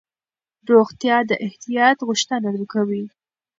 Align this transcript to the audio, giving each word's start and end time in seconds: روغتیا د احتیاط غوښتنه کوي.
روغتیا 0.71 1.17
د 1.29 1.31
احتیاط 1.45 1.97
غوښتنه 2.07 2.49
کوي. 2.73 3.03